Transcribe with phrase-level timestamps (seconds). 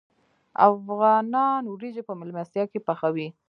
[0.69, 3.27] افغانان وریجې په میلمستیا کې پخوي.